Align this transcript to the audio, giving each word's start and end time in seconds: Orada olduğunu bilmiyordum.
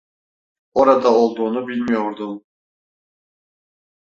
Orada 0.73 1.09
olduğunu 1.13 1.67
bilmiyordum. 1.67 2.43